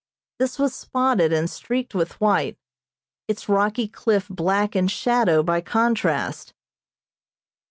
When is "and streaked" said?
1.31-1.93